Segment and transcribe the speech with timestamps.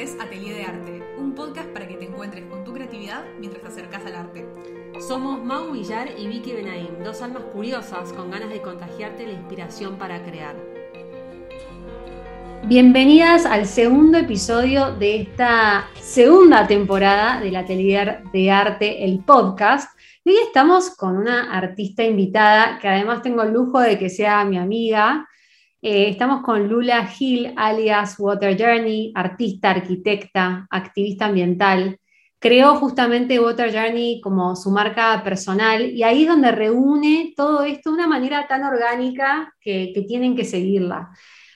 [0.00, 3.68] es Atelier de Arte, un podcast para que te encuentres con tu creatividad mientras te
[3.68, 4.48] acercas al arte.
[5.06, 9.96] Somos Mau Villar y Vicky Benaim, dos almas curiosas con ganas de contagiarte la inspiración
[9.96, 10.56] para crear.
[12.64, 19.98] Bienvenidas al segundo episodio de esta segunda temporada del Atelier de Arte, el podcast.
[20.24, 24.46] Y hoy estamos con una artista invitada que además tengo el lujo de que sea
[24.46, 25.28] mi amiga.
[25.82, 31.98] Eh, estamos con Lula Hill, alias Water Journey, artista, arquitecta, activista ambiental.
[32.38, 37.90] Creó justamente Water Journey como su marca personal y ahí es donde reúne todo esto
[37.90, 41.10] de una manera tan orgánica que, tienen que seguirla.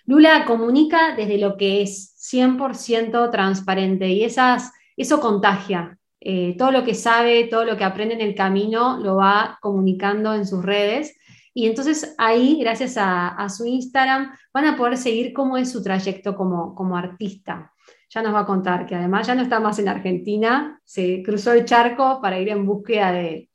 [0.07, 5.99] Lula comunica desde lo que es 100% transparente y esas, eso contagia.
[6.21, 10.35] Eh, todo lo que sabe, todo lo que aprende en el camino lo va comunicando
[10.35, 11.15] en sus redes
[11.55, 16.35] y entonces ahí, gracias a, su Instagram, van a poder seguir cómo es su trayecto
[16.37, 17.73] como, como artista.
[18.11, 21.53] Ya nos va a contar que además ya no está más en Argentina, se cruzó
[21.53, 23.49] el charco para ir en búsqueda de,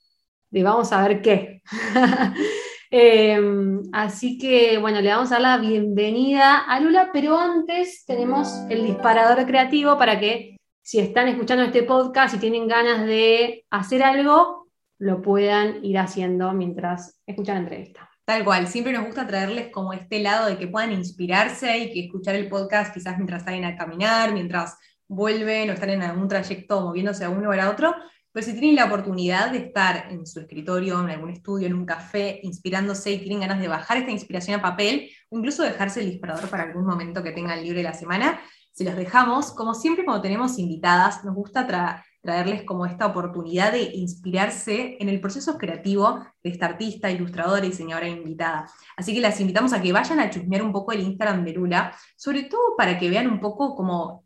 [0.51, 1.61] vamos a ver qué.
[2.91, 8.51] Em, así que bueno, le vamos a dar la bienvenida a Lula, pero antes tenemos
[8.67, 14.01] el disparador creativo para que si están escuchando este podcast y tienen ganas de hacer
[14.01, 14.58] algo,
[14.99, 18.09] lo puedan ir haciendo mientras escuchan la entrevista.
[18.25, 22.05] Tal cual, siempre nos gusta traerles como este lado de que puedan inspirarse y que
[22.05, 24.77] escuchar el podcast quizás mientras salen a caminar, mientras
[25.07, 27.95] vuelven o están en algún trayecto moviéndose a uno o a otro,
[28.31, 31.85] pero si tienen la oportunidad de estar en su escritorio, en algún estudio, en un
[31.85, 36.47] café, inspirándose y tienen ganas de bajar esta inspiración a papel, incluso dejarse el disparador
[36.49, 38.39] para algún momento que tengan libre la semana,
[38.71, 39.51] se los dejamos.
[39.51, 45.09] Como siempre cuando tenemos invitadas, nos gusta traer traerles como esta oportunidad de inspirarse en
[45.09, 48.69] el proceso creativo de esta artista, ilustradora y diseñadora invitada.
[48.95, 51.91] Así que las invitamos a que vayan a chusmear un poco el Instagram de Lula,
[52.15, 54.25] sobre todo para que vean un poco como,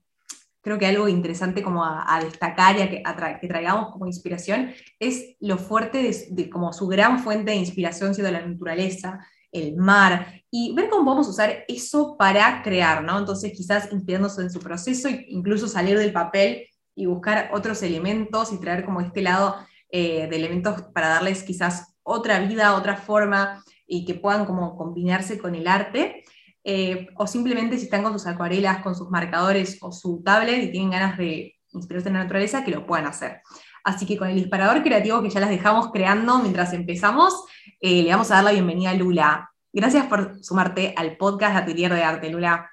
[0.60, 3.04] creo que algo interesante como a, destacar y a que,
[3.40, 8.33] que, traigamos como inspiración es lo fuerte de, como su gran fuente de inspiración siendo
[8.33, 13.17] la naturaleza, el mar, y ver cómo podemos usar eso para crear, ¿no?
[13.17, 18.59] Entonces quizás inspirándose en su proceso incluso salir del papel y buscar otros elementos y
[18.59, 19.55] traer como este lado
[19.89, 25.37] eh, de elementos para darles quizás otra vida, otra forma y que puedan como combinarse
[25.37, 26.23] con el arte.
[26.65, 30.71] Eh, o simplemente si están con sus acuarelas, con sus marcadores o su tablet y
[30.71, 33.42] tienen ganas de inspirarse en la naturaleza, que lo puedan hacer.
[33.83, 37.43] Así que con el disparador creativo que ya las dejamos creando mientras empezamos,
[37.82, 39.52] eh, le vamos a dar la bienvenida a Lula.
[39.73, 42.73] Gracias por sumarte al podcast Atelier de Arte, Lula.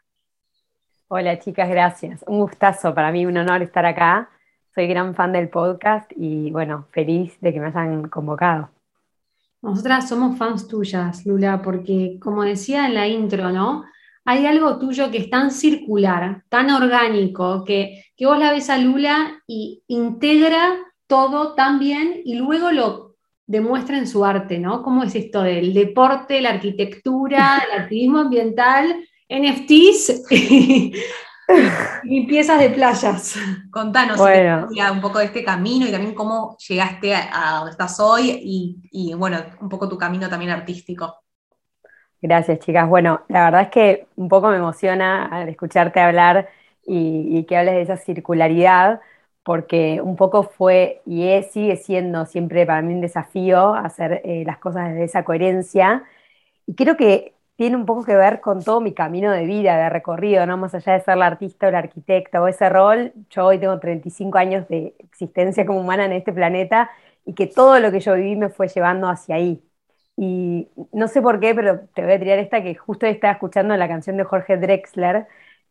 [1.12, 2.24] Hola chicas, gracias.
[2.28, 4.30] Un gustazo, para mí un honor estar acá.
[4.72, 8.70] Soy gran fan del podcast y bueno, feliz de que me hayan convocado.
[9.60, 13.82] Nosotras somos fans tuyas, Lula, porque como decía en la intro, ¿no?
[14.24, 18.78] Hay algo tuyo que es tan circular, tan orgánico, que, que vos la ves a
[18.78, 20.76] Lula y integra
[21.08, 23.16] todo tan bien y luego lo
[23.48, 24.84] demuestra en su arte, ¿no?
[24.84, 28.94] ¿Cómo es esto del deporte, la arquitectura, el activismo ambiental
[29.30, 30.24] NFTs
[32.04, 33.36] y, piezas de playas.
[33.70, 38.40] Contanos un poco de este camino y también cómo llegaste a, donde estás hoy
[38.92, 41.22] y, bueno, un poco tu camino también artístico.
[42.20, 42.88] Gracias, chicas.
[42.88, 46.50] Bueno, la verdad es que un poco me emociona al escucharte hablar
[46.84, 49.00] y, que hables de esa circularidad,
[49.42, 54.42] porque un poco fue y es, sigue siendo siempre para mí un desafío hacer eh,
[54.44, 56.04] las cosas desde esa coherencia.
[56.66, 59.90] Y creo que tiene un poco que ver con todo mi camino de vida, de
[59.90, 60.56] recorrido, ¿no?
[60.56, 63.78] Más allá de ser la artista o la arquitecta o ese rol, yo hoy tengo
[63.78, 66.90] 35 años de existencia como humana en este planeta
[67.26, 69.62] y que todo lo que yo viví me fue llevando hacia ahí.
[70.16, 73.76] Y no sé por qué, pero te voy a tirar esta que justo estaba escuchando
[73.76, 75.26] la canción de Jorge Drexler,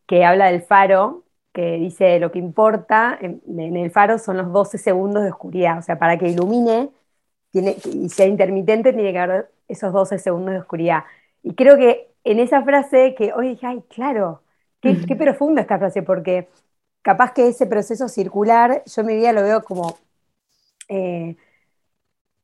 [0.06, 3.42] que habla del faro, que dice lo que importa en,
[3.76, 6.90] el faro son los 12 segundos de oscuridad, o sea, para que ilumine
[7.50, 11.04] tiene, y sea intermitente tiene que haber esos 12 segundos de oscuridad.
[11.42, 14.42] Y creo que en esa frase que hoy dije, ay, claro,
[14.80, 16.48] qué, profunda esta frase, porque
[17.02, 19.98] capaz que ese proceso circular, yo en mi vida lo veo como
[20.88, 21.36] eh,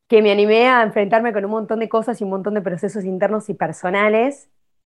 [0.09, 3.05] que me animé a enfrentarme con un montón de cosas y un montón de procesos
[3.05, 4.49] internos y personales,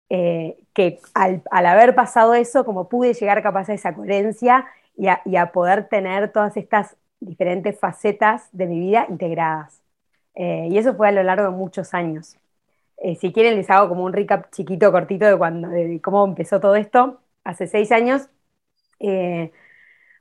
[0.09, 4.65] eh, que al, haber pasado eso, como pude llegar capaz a esa coherencia
[4.95, 9.81] y a, poder tener todas estas diferentes facetas de mi vida integradas.
[10.35, 12.37] Eh, y eso fue a lo largo de muchos años.
[12.97, 15.69] Eh, si quieren les hago como un recap chiquito, cortito de, cuando,
[16.01, 18.29] cómo empezó todo esto, hace seis años.
[18.99, 19.51] Eh,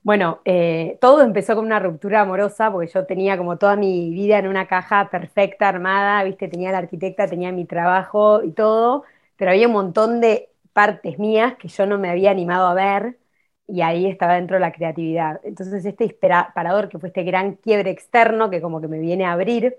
[0.02, 4.38] bueno, eh, todo empezó con una ruptura amorosa, porque yo tenía como toda mi vida
[4.38, 9.04] en una caja perfecta, armada, viste, tenía la arquitecta, tenía mi trabajo y todo,
[9.36, 13.18] pero había un montón de partes mías que yo no me había animado a ver,
[13.66, 15.40] y ahí estaba dentro la creatividad.
[15.44, 16.08] Entonces este
[16.54, 19.76] parador, que fue este gran quiebre externo que como que me viene a abrir,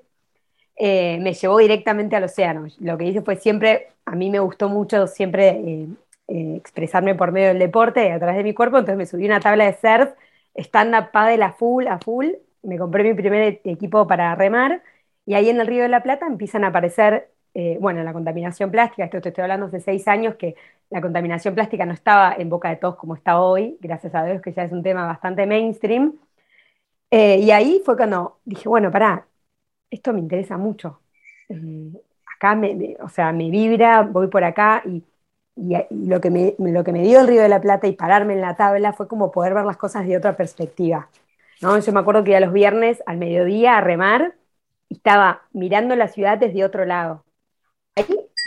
[0.78, 2.68] eh, me llevó directamente al océano.
[2.80, 5.88] Lo que hice fue siempre, a mí me gustó mucho siempre eh,
[6.28, 9.40] eh, expresarme por medio del deporte a través de mi cuerpo, entonces me subí una
[9.40, 10.12] tabla de surf,
[10.56, 12.28] stand-up paddle a full, a full,
[12.64, 14.82] me compré mi primer equipo para remar,
[15.26, 17.30] y ahí en el Río de la Plata empiezan a aparecer,
[17.80, 20.56] bueno, la contaminación plástica, esto te estoy hablando hace seis años, que
[20.90, 24.42] la contaminación plástica no estaba en boca de todos como está hoy, gracias a Dios
[24.42, 26.14] que ya es un tema bastante mainstream.
[27.12, 29.26] y ahí fue cuando dije, bueno, pará,
[29.90, 31.02] esto me interesa mucho.
[31.50, 31.92] Eh,
[32.36, 35.04] acá, me, o sea, me vibra, voy por acá y,
[35.56, 38.42] lo, que me, lo que me dio el Río de la Plata y pararme en
[38.42, 41.10] la tabla fue como poder ver las cosas de otra perspectiva.
[41.62, 41.80] ¿no?
[41.80, 44.36] Yo me acuerdo que iba los viernes al mediodía a remar
[44.90, 47.26] estaba mirando la ciudad desde otro lado.
[47.96, 48.06] Ahí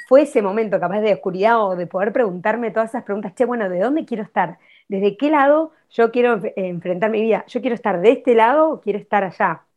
[0.08, 3.69] fue ese momento capaz de oscuridad o de poder preguntarme todas esas preguntas, che, bueno,
[3.69, 4.58] ¿de dónde quiero estar?
[4.88, 7.44] ¿Desde qué lado yo quiero enfrentar mi vida?
[7.49, 9.68] ¿Yo quiero estar de este lado o quiero estar allá?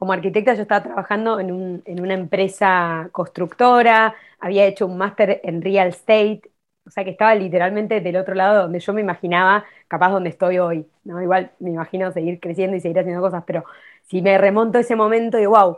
[0.00, 1.52] Como arquitecta yo estaba trabajando en,
[2.00, 6.40] una empresa constructora, había hecho un máster en real estate,
[6.86, 10.58] o sea que estaba literalmente del otro lado donde yo me imaginaba, capaz donde estoy
[10.58, 11.20] hoy, ¿no?
[11.22, 13.64] Igual me imagino seguir creciendo y seguir haciendo cosas, pero
[14.06, 15.76] si me remonto a ese momento de wow,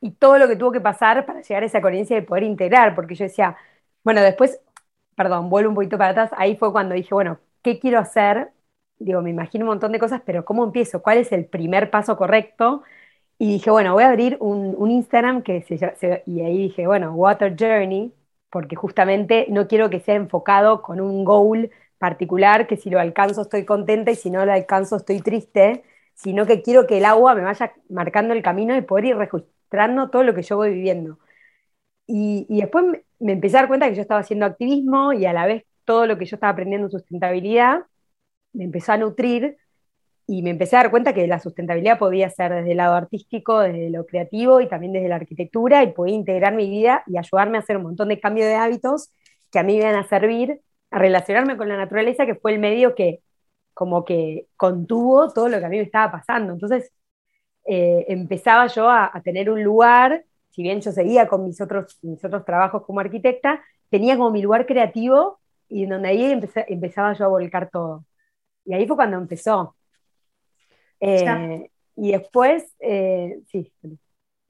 [0.00, 2.94] y todo lo que tuvo que pasar para llegar a esa coherencia de poder integrar,
[2.94, 3.56] porque yo decía,
[4.04, 4.58] bueno, después,
[5.16, 8.52] perdón, vuelvo un poquito para atrás, ahí fue cuando dije, bueno, ¿qué quiero hacer?
[8.98, 11.02] Digo, me imagino un montón de cosas, pero ¿cómo empiezo?
[11.02, 12.82] ¿Cuál es el primer paso correcto?
[13.40, 17.56] Y dije, bueno, voy a abrir un, Instagram que se, y ahí dije, bueno, Water
[17.58, 18.12] Journey,
[18.50, 23.42] porque justamente no quiero que sea enfocado con un goal particular, que si lo alcanzo
[23.42, 25.84] estoy contenta y si no lo alcanzo estoy triste,
[26.14, 30.10] sino que quiero que el agua me vaya marcando el camino y poder ir registrando
[30.10, 31.18] todo lo que yo voy viviendo.
[32.06, 32.84] Y, y después
[33.20, 36.06] me empecé a dar cuenta que yo estaba haciendo activismo y a la vez todo
[36.06, 37.86] lo que yo estaba aprendiendo en sustentabilidad
[38.52, 39.58] me empezó a nutrir
[40.30, 43.58] y me empecé a dar cuenta que la sustentabilidad podía ser desde el lado artístico,
[43.58, 47.58] desde lo creativo y también desde la arquitectura y podía integrar mi vida y ayudarme
[47.58, 49.12] a hacer un montón de cambios de hábitos
[49.50, 50.60] que a mí me iban a servir
[50.92, 53.22] a relacionarme con la naturaleza, que fue el medio que
[53.74, 56.52] como que contuvo todo lo que a mí me estaba pasando.
[56.52, 56.92] Entonces
[57.66, 62.24] eh, empezaba yo a, tener un lugar, si bien yo seguía con mis otros, mis
[62.24, 67.24] otros trabajos como arquitecta, tenía como mi lugar creativo y en donde ahí empezaba yo
[67.24, 68.04] a volcar todo.
[68.64, 69.74] Y ahí fue cuando empezó.
[71.00, 73.72] Eh, y después, eh, sí.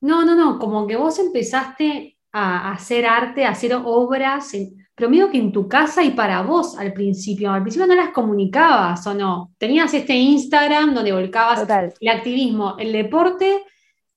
[0.01, 4.53] No, no, no, como que vos empezaste a hacer arte, a hacer obras,
[4.95, 7.53] pero medio que en tu casa y para vos al principio.
[7.53, 9.53] Al principio no las comunicabas o no.
[9.59, 11.67] Tenías este Instagram donde volcabas
[12.01, 13.63] el activismo, el deporte,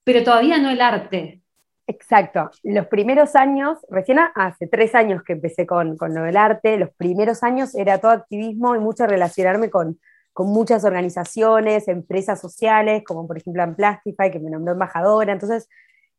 [0.03, 1.41] pero todavía no el arte.
[1.87, 2.49] Exacto.
[2.63, 6.91] Los primeros años, recién hace tres años que empecé con, con lo del arte, los
[6.95, 9.99] primeros años era todo activismo y mucho relacionarme con,
[10.33, 15.31] con muchas organizaciones, empresas sociales, como por ejemplo Amplastify, que me nombró embajadora.
[15.31, 15.69] Entonces,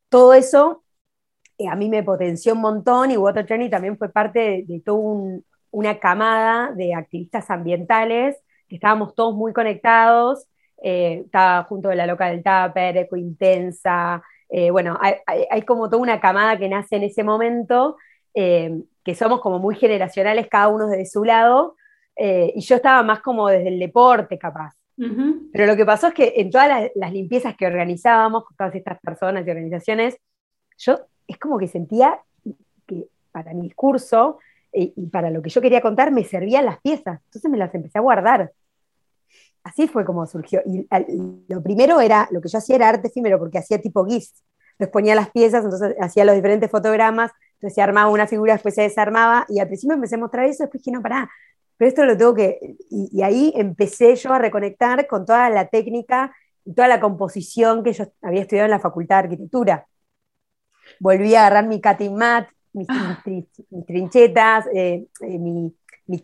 [0.08, 0.84] todo eso
[1.58, 5.40] eh, a mí me potenció un montón y Water Journey también fue parte de, toda
[5.70, 8.36] una camada de activistas ambientales,
[8.68, 10.46] que estábamos todos muy conectados.
[10.82, 14.22] Eh, estaba junto de la loca del Tupper, Eco Intensa.
[14.48, 15.14] Eh, bueno, hay,
[15.50, 17.96] hay, como toda una camada que nace en ese momento,
[18.34, 21.76] que somos como muy generacionales, cada uno desde su lado,
[22.16, 24.74] eh, y yo estaba más como desde el deporte, capaz.
[24.96, 29.00] Pero lo que pasó es que en todas las, limpiezas que organizábamos con todas estas
[29.00, 30.16] personas y organizaciones,
[30.78, 32.20] yo es como que sentía
[32.86, 34.38] que para mi discurso
[34.72, 37.20] eh, y para lo que yo quería contar me servían las piezas.
[37.24, 38.52] Entonces me las empecé a guardar.
[39.64, 40.60] Así fue como surgió.
[40.64, 40.86] Y
[41.48, 44.44] lo primero era, lo que yo hacía era arte efímero, porque hacía tipo GIFs.
[44.72, 48.74] Entonces ponía las piezas, entonces hacía los diferentes fotogramas, entonces se armaba una figura, después
[48.74, 51.30] se desarmaba, y al principio empecé a mostrar eso, después dije, no, pará,
[51.76, 52.58] pero esto lo tengo que,
[52.90, 57.92] y, ahí empecé yo a reconectar con toda la técnica y toda la composición que
[57.92, 59.86] yo había estudiado en la Facultad de Arquitectura.
[61.00, 63.22] Volví a agarrar mi cutting mat, mis, ah.
[63.86, 65.74] trinchetas, eh, eh, mi,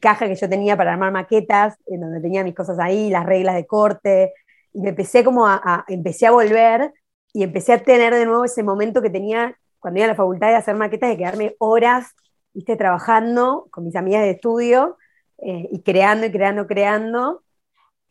[0.01, 3.55] caja que yo tenía para armar maquetas, en donde tenía mis cosas ahí, las reglas
[3.57, 4.33] de corte,
[4.73, 6.93] y me empecé como a, empecé a volver
[7.33, 10.49] y empecé a tener de nuevo ese momento que tenía cuando iba a la facultad
[10.49, 12.09] de hacer maquetas, de quedarme horas,
[12.53, 14.99] viste, trabajando con mis amigas de estudio,
[15.43, 17.43] eh, y creando y creando, creando,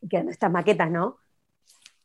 [0.02, 1.18] y creando estas maquetas, ¿no?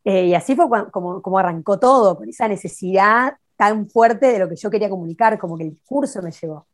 [0.05, 4.49] Eh, y así fue como, como arrancó todo, con esa necesidad tan fuerte de lo
[4.49, 6.67] que yo quería comunicar, como que el discurso me llevó.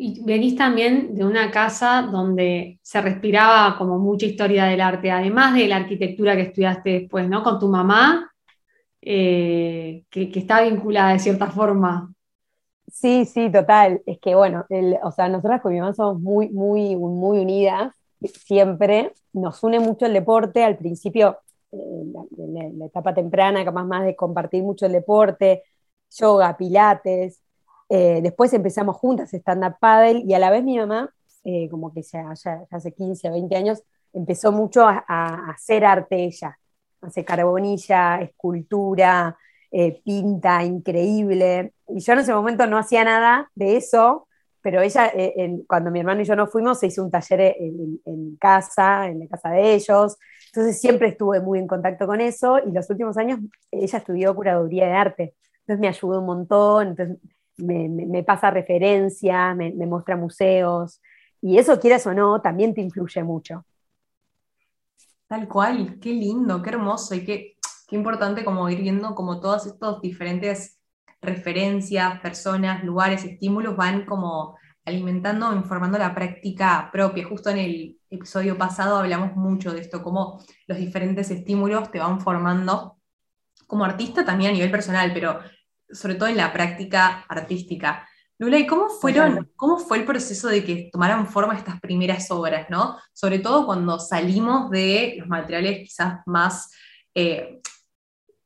[0.00, 5.54] Y venís también de una casa donde se respiraba como mucha historia del arte, además
[5.54, 7.42] de la arquitectura que estudiaste después, ¿no?
[7.42, 8.32] Con tu mamá,
[9.02, 12.12] eh, que, que, está vinculada de cierta forma
[12.92, 14.02] Sí, sí, total.
[14.06, 14.66] Es que bueno,
[15.02, 17.94] o sea, nosotras con mi mamá somos muy, muy, muy unidas,
[18.46, 19.12] siempre.
[19.32, 20.64] Nos une mucho el deporte.
[20.64, 21.38] Al principio,
[21.70, 22.14] en
[22.56, 25.64] eh, la, etapa temprana, capaz más de compartir mucho el deporte,
[26.10, 27.42] yoga, pilates.
[27.90, 31.10] Eh, después empezamos juntas stand-up paddle y a la vez mi mamá,
[31.44, 32.30] eh, como que ya,
[32.70, 36.58] hace 15 o 20 años, empezó mucho a, hacer arte ella.
[37.00, 39.36] Hace carbonilla, escultura,
[40.04, 41.72] pinta increíble.
[41.88, 44.28] Y yo en ese momento no hacía nada de eso,
[44.60, 48.36] pero ella, eh, cuando mi hermano y yo nos fuimos, se hizo un taller en,
[48.36, 50.16] casa, en la casa de ellos.
[50.48, 53.40] Entonces siempre estuve muy en contacto con eso y los últimos años
[53.70, 55.34] ella estudió curaduría de arte.
[55.60, 57.18] Entonces me ayudó un montón, entonces
[57.56, 61.00] me, pasa referencias, me, me muestra museos.
[61.40, 63.64] Y eso, quieras o no, también te influye mucho.
[65.28, 69.66] Tal cual, qué lindo, qué hermoso y qué, qué importante como ir viendo como todos
[69.66, 70.77] estos diferentes
[71.20, 77.26] referencias, personas, lugares, estímulos van como alimentando, informando la práctica propia.
[77.26, 82.20] Justo en el episodio pasado hablamos mucho de esto, cómo los diferentes estímulos te van
[82.20, 82.98] formando
[83.66, 85.40] como artista también a nivel personal, pero
[85.90, 88.08] sobre todo en la práctica artística.
[88.38, 92.70] Lula, ¿y cómo fueron, cómo fue el proceso de que tomaran forma estas primeras obras,
[92.70, 92.96] ¿no?
[93.12, 96.70] Sobre todo cuando salimos de los materiales quizás más
[97.14, 97.60] eh,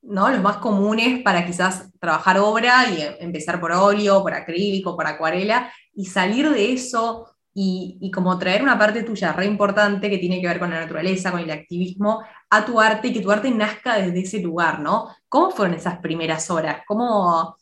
[0.02, 0.30] ¿no?
[0.30, 5.72] los más comunes para quizás trabajar obra y empezar por óleo, por acrílico, por acuarela,
[5.94, 10.48] y salir de eso y, como traer una parte tuya re importante que tiene que
[10.48, 13.98] ver con la naturaleza, con el activismo, a tu arte y que tu arte nazca
[13.98, 15.10] desde ese lugar, ¿no?
[15.28, 16.82] ¿Cómo fueron esas primeras horas?
[16.88, 17.56] ¿Cómo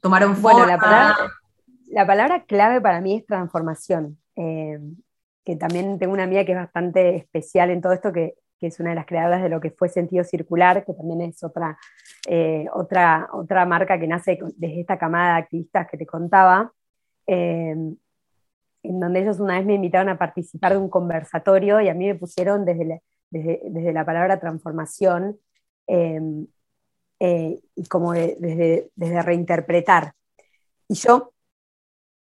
[0.00, 0.66] tomaron forma?
[0.66, 1.16] la palabra,
[1.88, 4.16] la palabra clave para mí es transformación.
[4.36, 4.78] Eh,
[5.44, 8.80] que también tengo una amiga que es bastante especial en todo esto, que que es
[8.80, 11.78] una de las creadoras de lo que fue Sentido Circular, que también es otra,
[12.28, 16.72] eh, otra, otra marca que nace desde esta camada de activistas que te contaba,
[17.26, 17.96] em,
[18.82, 22.06] en donde ellos una vez me invitaron a participar de un conversatorio y a mí
[22.06, 22.98] me pusieron desde la,
[23.30, 25.38] desde, la palabra transformación
[25.86, 26.46] em,
[27.20, 30.14] eh, y como desde, desde reinterpretar.
[30.88, 31.32] Y yo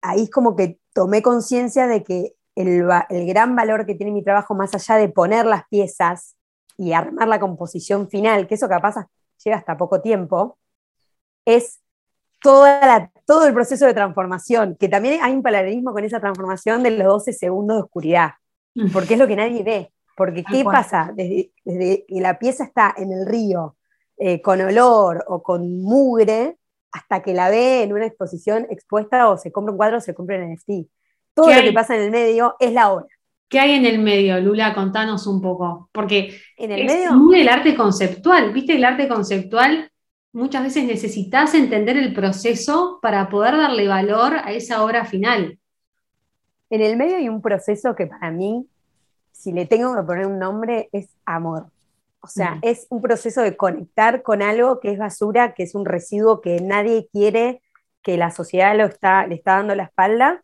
[0.03, 4.55] ahí es como que tomé conciencia de que el, gran valor que tiene mi trabajo,
[4.55, 6.37] más allá de poner las piezas
[6.77, 8.95] y armar la composición final, que eso capaz
[9.45, 10.59] llega hasta poco tiempo,
[11.45, 11.81] es
[12.41, 16.91] toda todo el proceso de transformación, que también hay un paralelismo con esa transformación de
[16.91, 18.31] los 12 segundos de oscuridad,
[18.93, 19.93] porque es lo que nadie ve.
[20.15, 21.11] Porque ¿qué pasa?
[21.15, 23.77] Desde, que la pieza está en el río,
[24.19, 26.59] eh, con olor o con mugre,
[26.93, 30.15] hasta que la ve en una exposición expuesta o se compra un cuadro o se
[30.15, 30.87] compra en NFT
[31.35, 33.07] todo lo que pasa en el medio es la hora.
[33.49, 34.75] ¿Qué hay en el medio, Lula?
[34.75, 35.91] Contanos un poco.
[35.93, 38.53] Porque en el es muy el arte conceptual.
[38.53, 38.77] ¿Viste?
[38.77, 39.91] El arte conceptual
[40.33, 45.59] muchas veces necesitas entender el proceso para poder darle valor a esa obra final.
[46.71, 48.67] En el medio hay un proceso que para mí,
[49.33, 51.67] si le tengo que poner un nombre, es amor.
[52.23, 55.85] O sea, es un proceso de conectar con algo que es basura, que es un
[55.85, 57.61] residuo que nadie quiere,
[58.01, 60.43] que la sociedad lo está, le está dando la espalda,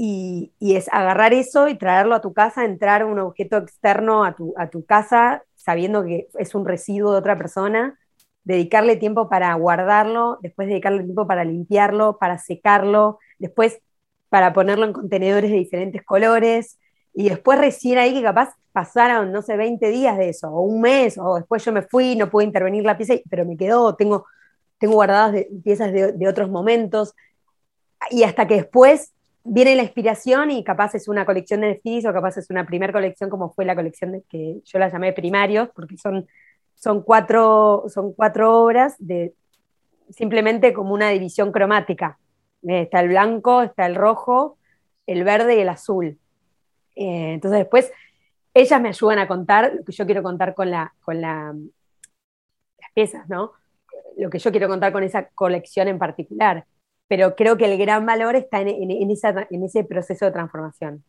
[0.00, 4.54] y, es agarrar eso y traerlo a tu casa, entrar un objeto externo a tu,
[4.56, 7.98] a tu casa sabiendo que es un residuo de otra persona,
[8.44, 13.80] dedicarle tiempo para guardarlo, después dedicarle tiempo para limpiarlo, para secarlo, después
[14.28, 16.78] para ponerlo en contenedores de diferentes colores,
[17.12, 20.80] y después recién ahí que capaz pasaron, no sé, 20 días de eso, o un
[20.80, 24.26] mes, o después yo me fui, no pude intervenir la pieza, pero me quedó, tengo,
[24.78, 27.14] tengo guardadas piezas de, otros momentos,
[28.10, 29.12] y hasta que después
[29.48, 32.92] viene la inspiración y capaz es una colección de NFTs o capaz es una primera
[32.92, 36.26] colección como fue la colección de, que yo la llamé primarios, porque son,
[36.74, 39.34] son, cuatro, son cuatro obras de
[40.10, 42.18] simplemente como una división cromática.
[42.66, 44.58] Eh, está el blanco, está el rojo,
[45.06, 46.18] el verde y el azul.
[46.94, 47.90] Eh, entonces después
[48.52, 52.92] ellas me ayudan a contar lo que yo quiero contar con, la, con la, las
[52.92, 53.52] piezas, ¿no?
[54.16, 56.66] Lo que yo quiero contar con esa colección en particular
[57.08, 61.02] pero creo que el gran valor está en, ese proceso de transformación.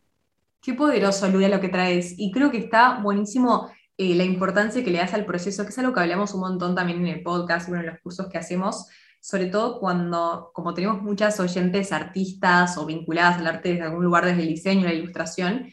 [0.62, 2.14] Qué poderoso, Ludia, lo que traes.
[2.18, 5.78] Y creo que está buenísimo eh, la importancia que le das al proceso, que es
[5.78, 8.88] algo que hablamos un montón también en el podcast, uno de los cursos que hacemos,
[9.20, 14.24] sobre todo cuando, como tenemos muchas oyentes artistas o vinculadas al arte desde algún lugar,
[14.24, 15.70] desde el diseño, la ilustración,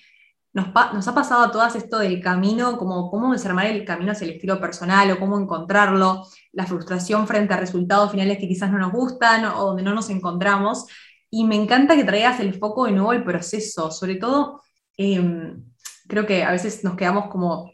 [0.58, 4.32] nos, ha pasado a todas esto del camino, como cómo desarmar el camino hacia el
[4.32, 8.92] estilo personal o cómo encontrarlo, la frustración frente a resultados finales que quizás no nos
[8.92, 10.88] gustan o donde no nos encontramos.
[11.30, 14.64] Y me encanta que traigas el foco de nuevo al proceso, sobre todo
[14.98, 15.64] em,
[16.08, 17.72] creo que a veces nos quedamos como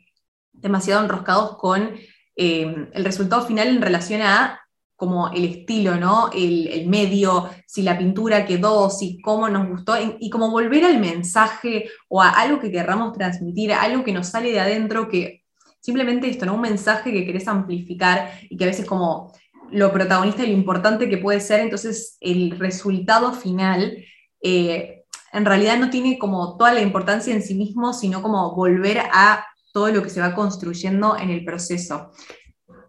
[0.51, 1.93] demasiado enroscados con
[2.35, 4.59] em, el resultado final en relación a
[5.03, 6.29] como el estilo, ¿no?
[6.33, 11.89] El, medio, si la pintura quedó, si cómo nos gustó, y, como volver al mensaje
[12.07, 15.43] o a algo que querramos transmitir, algo que nos sale de adentro, que
[15.81, 16.53] simplemente esto, ¿no?
[16.53, 19.33] Un mensaje que querés amplificar y que a veces como
[19.71, 23.97] lo protagonista y lo importante que puede ser, entonces el resultado final
[24.41, 28.99] eh, en realidad no tiene como toda la importancia en sí mismo, sino como volver
[29.11, 32.11] a todo lo que se va construyendo en el proceso.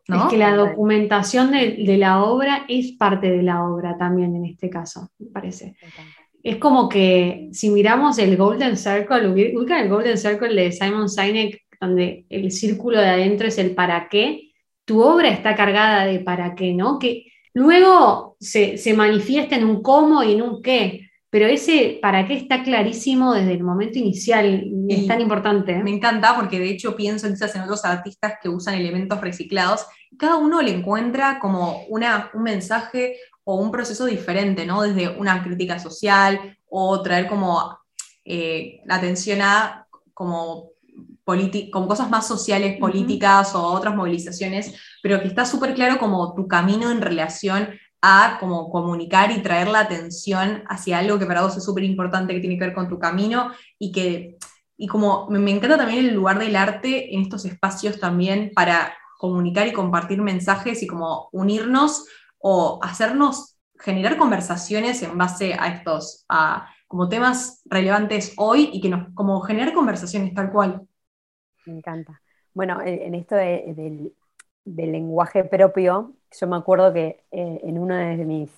[0.06, 4.68] Es que la documentación de, la obra es parte de la obra también en este
[4.68, 5.76] caso, me parece.
[6.42, 11.62] Es como que si miramos el Golden Circle, ubica el Golden Circle de Simon Sinek,
[11.80, 14.52] donde el círculo de adentro es el para qué,
[14.84, 16.98] tu obra está cargada de para qué, ¿no?
[16.98, 21.03] Que luego se, se manifiesta en un cómo y en un qué,
[21.34, 25.82] pero ese para qué está clarísimo desde el momento inicial, es tan importante.
[25.82, 29.84] Me encanta porque de hecho pienso quizás en otros artistas que usan elementos reciclados,
[30.16, 34.82] cada uno le encuentra como una, un mensaje o un proceso diferente, ¿no?
[34.82, 37.80] Desde una crítica social o traer como
[38.24, 40.70] eh, la atención a como,
[41.72, 44.72] como cosas más sociales, políticas o otras movilizaciones,
[45.02, 47.70] pero que está súper claro como tu camino en relación
[48.06, 52.34] a como comunicar y traer la atención hacia algo que para vos es súper importante,
[52.34, 54.36] que tiene que ver con tu camino y que,
[54.76, 59.66] y como me, encanta también el lugar del arte en estos espacios también para comunicar
[59.66, 62.06] y compartir mensajes y como unirnos
[62.36, 68.90] o hacernos generar conversaciones en base a estos, a como temas relevantes hoy y que
[68.90, 70.86] nos, como generar conversaciones tal cual.
[71.64, 72.20] Me encanta.
[72.52, 74.12] Bueno, en esto del,
[74.66, 78.50] del lenguaje propio, yo me acuerdo que eh, en uno de mis,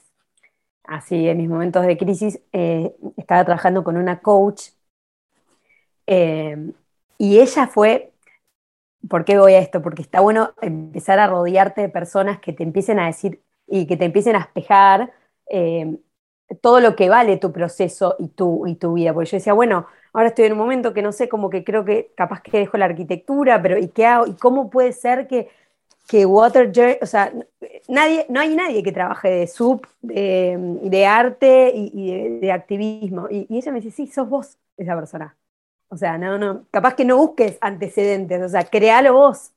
[0.84, 4.70] así, en mis momentos de crisis, eh, estaba trabajando con una coach
[6.06, 6.56] eh,
[7.18, 8.12] y ella fue,
[9.10, 9.82] ¿por qué voy a esto?
[9.82, 13.96] Porque está bueno empezar a rodearte de personas que te empiecen a decir y que
[13.96, 15.12] te empiecen a espejar
[16.60, 19.12] todo lo que vale tu proceso y tu, y tu vida.
[19.14, 21.84] Porque yo decía, bueno, ahora estoy en un momento que no sé, como que creo
[21.84, 24.26] que capaz que dejo la arquitectura, pero ¿y qué hago?
[24.26, 25.48] ¿Y cómo puede ser que
[26.06, 27.32] que Water o sea,
[27.88, 33.28] nadie, no hay nadie que trabaje de sub, de, arte y, de, activismo.
[33.30, 35.36] Y, ella me dice, sí, sos vos esa persona.
[35.88, 39.52] O sea, no, no, capaz que no busques antecedentes, o sea, créalo vos.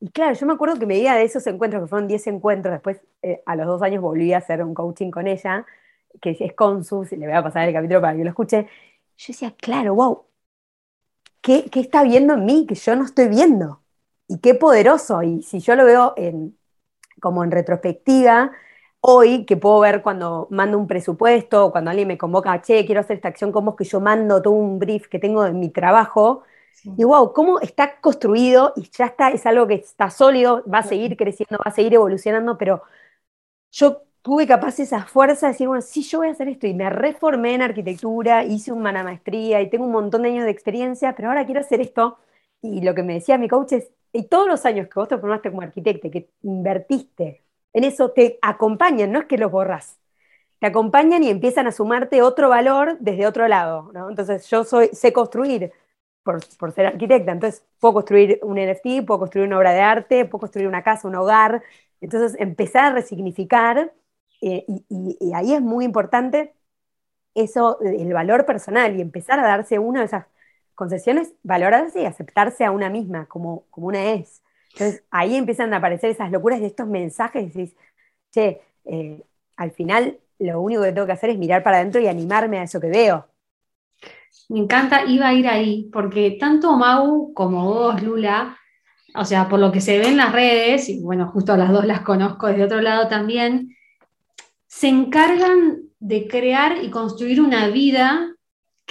[0.00, 2.72] Y claro, yo me acuerdo que me medida de esos encuentros, que fueron 10 encuentros,
[2.72, 5.66] después eh, a los dos años volví a hacer un coaching con ella,
[6.20, 8.68] que es Consus, y le voy a pasar el capítulo para que lo escuche.
[9.18, 10.24] Yo decía, claro, wow,
[11.40, 13.80] ¿qué, ¿qué está viendo en mí que yo no estoy viendo?
[14.30, 15.22] Y qué poderoso.
[15.22, 16.56] Y si yo lo veo en,
[17.20, 18.52] como en retrospectiva,
[19.00, 23.16] hoy que puedo ver cuando mando un presupuesto cuando alguien me convoca, che, quiero hacer
[23.16, 26.44] esta acción, cómo es que yo mando todo un brief que tengo en mi trabajo.
[26.84, 30.82] Y wow, cómo está construido y ya está, es algo que está sólido, va a
[30.84, 32.82] seguir creciendo, va a seguir evolucionando, pero
[33.72, 36.74] yo tuve capaz esa fuerza de decir, bueno, sí, yo voy a hacer esto y
[36.74, 41.14] me reformé en arquitectura, hice una maestría y tengo un montón de años de experiencia,
[41.14, 42.18] pero ahora quiero hacer esto.
[42.62, 45.18] Y lo que me decía mi coach es, y todos los años que vos te
[45.18, 49.98] formaste como arquitecta, que invertiste en eso, te acompañan, no es que los borras,
[50.60, 54.10] te acompañan y empiezan a sumarte otro valor desde otro lado, ¿no?
[54.10, 55.72] Entonces yo soy, sé construir
[56.22, 56.42] por,
[56.72, 60.68] ser arquitecta, entonces puedo construir un NFT, puedo construir una obra de arte, puedo construir
[60.68, 61.62] una casa, un hogar,
[62.00, 63.92] entonces empezar a resignificar
[64.42, 66.54] eh, y, ahí es muy importante
[67.34, 70.26] eso, el valor personal y empezar a darse una de esas
[70.80, 74.42] concesiones, valorarse y aceptarse a una misma como, como una es.
[74.72, 77.76] Entonces ahí empiezan a aparecer esas locuras de estos mensajes y decís,
[78.32, 79.22] che, eh,
[79.58, 82.62] al final lo único que tengo que hacer es mirar para adentro y animarme a
[82.62, 83.26] eso que veo.
[84.48, 88.56] Me encanta, iba a ir ahí, porque tanto Mau como vos, Lula,
[89.14, 91.84] o sea, por lo que se ve en las redes, y bueno, justo las dos
[91.84, 93.76] las conozco desde otro lado también,
[94.66, 98.34] se encargan de crear y construir una vida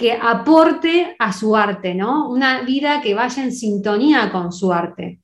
[0.00, 2.30] que aporte a su arte, ¿no?
[2.30, 5.20] Una vida que vaya en sintonía con su arte.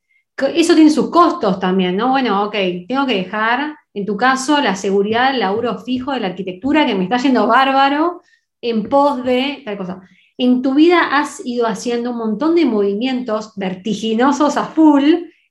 [0.54, 2.10] Eso tiene sus costos también, ¿no?
[2.10, 2.54] Bueno, ok,
[2.86, 6.94] tengo que dejar, en tu caso, la seguridad, el laburo fijo de la arquitectura, que
[6.94, 8.20] me está yendo bárbaro,
[8.60, 10.02] en pos de tal cosa.
[10.36, 15.04] En tu vida has ido haciendo un montón de movimientos vertiginosos a full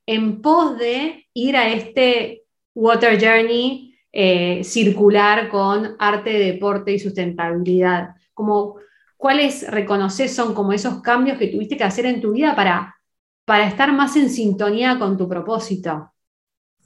[0.06, 2.44] en pos de ir a este
[2.76, 8.10] water journey eh, circular con arte, deporte y sustentabilidad.
[8.32, 8.76] Como
[9.16, 12.96] ¿cuáles reconoces son como esos cambios que tuviste que hacer en tu vida para,
[13.44, 16.12] para estar más en sintonía con tu propósito?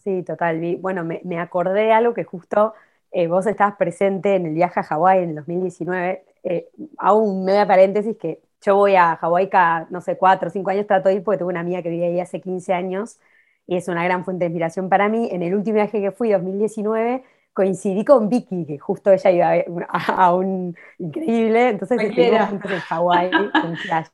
[0.03, 0.77] Sí, total.
[0.81, 2.73] Bueno, me, acordé de algo que justo
[3.11, 6.25] eh, vos estabas presente en el viaje a Hawái en el 2019.
[6.43, 6.71] Eh,
[7.13, 10.87] un media paréntesis que yo voy a Hawái cada, no sé, cuatro o cinco años
[10.87, 13.19] trato de ir porque tengo una amiga que vive ahí hace 15 años
[13.67, 15.29] y es una gran fuente de inspiración para mí.
[15.33, 20.35] En el último viaje que fui, 2019, coincidí con Vicky, que justo ella iba a,
[20.35, 23.31] un increíble, entonces estuvimos juntos en Hawái,
[23.65, 24.09] en Flash.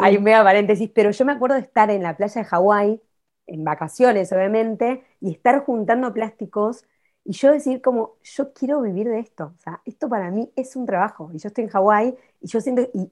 [0.00, 3.00] Hay un mega paréntesis, pero yo me acuerdo de estar en la playa de Hawái,
[3.46, 6.84] en vacaciones obviamente, y estar juntando plásticos
[7.24, 10.74] y yo decir como, yo quiero vivir de esto, o sea, esto para mí es
[10.76, 13.10] un trabajo, y yo estoy en Hawái, y yo siento, y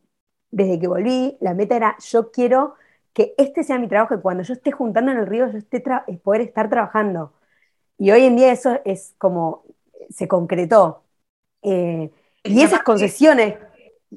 [0.50, 2.74] desde que volví, la meta era, yo quiero
[3.12, 5.82] que este sea mi trabajo, y cuando yo esté juntando en el río, yo esté
[6.22, 7.32] poder estar trabajando.
[7.98, 9.64] Y hoy en día eso es como,
[10.08, 11.02] se concretó.
[11.62, 12.10] Eh,
[12.44, 13.56] y esas concesiones...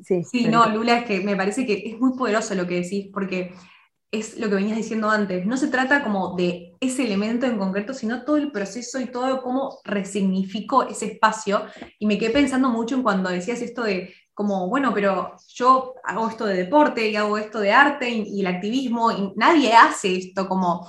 [0.04, 3.10] Sí, sí no, Lula, es que me parece que es muy poderoso lo que decís,
[3.12, 3.54] porque
[4.10, 5.46] es lo que venías diciendo antes.
[5.46, 9.42] No se trata como de ese elemento en concreto, sino todo el proceso y todo
[9.42, 11.64] cómo resignificó ese espacio.
[12.00, 16.30] Y me quedé pensando mucho en cuando decías esto de como, bueno, pero yo hago
[16.30, 20.16] esto de deporte y hago esto de arte y, y el activismo, y nadie hace
[20.16, 20.88] esto como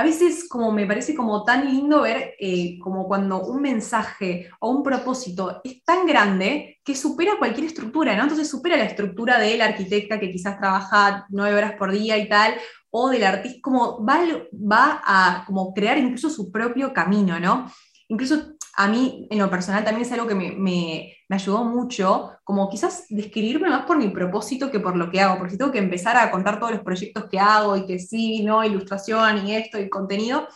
[0.00, 4.70] a veces como me parece como tan lindo ver eh, como cuando un mensaje o
[4.70, 8.22] un propósito es tan grande que supera cualquier estructura, ¿no?
[8.22, 12.54] Entonces supera la estructura del arquitecta que quizás trabaja nueve horas por día y tal,
[12.88, 14.20] o del artista, como va,
[14.52, 17.70] va a como crear incluso su propio camino, ¿no?
[18.08, 23.06] Incluso a mí, en lo personal, también es algo que me, ayudó mucho, como quizás
[23.08, 26.16] describirme más por mi propósito que por lo que hago, porque si tengo que empezar
[26.16, 29.88] a contar todos los proyectos que hago y que sí, no, ilustración y esto y
[29.88, 30.48] contenido,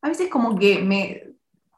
[0.00, 1.22] a veces como que me,